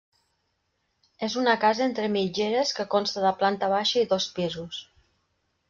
És 1.27 1.35
una 1.41 1.53
casa 1.65 1.83
entre 1.89 2.09
mitgeres 2.17 2.73
que 2.79 2.87
consta 2.95 3.23
de 3.29 3.35
planta 3.45 3.71
baixa 3.77 4.05
i 4.07 4.11
dos 4.17 4.29
pisos. 4.41 4.83